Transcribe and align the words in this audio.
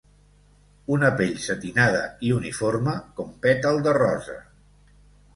Una 0.93 1.09
pell 1.17 1.35
setinada 1.43 1.99
i 2.29 2.31
uniforme, 2.37 2.95
com 3.19 3.29
pètal 3.43 3.77
de 3.89 3.93
rosa 3.99 4.39